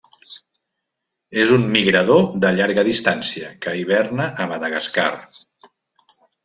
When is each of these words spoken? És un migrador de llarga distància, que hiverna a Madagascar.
És 1.43 1.51
un 1.57 1.67
migrador 1.75 2.25
de 2.47 2.53
llarga 2.57 2.87
distància, 2.89 3.53
que 3.67 3.77
hiverna 3.83 4.31
a 4.47 4.51
Madagascar. 4.55 5.11